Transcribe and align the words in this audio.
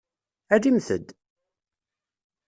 Alimt-d! 0.53 1.07